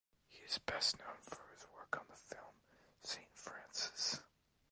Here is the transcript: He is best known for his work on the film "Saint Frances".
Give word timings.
He 0.27 0.39
is 0.39 0.57
best 0.57 0.97
known 0.97 1.21
for 1.21 1.41
his 1.53 1.67
work 1.77 1.95
on 1.99 2.05
the 2.09 2.15
film 2.15 2.55
"Saint 3.03 3.29
Frances". 3.37 4.21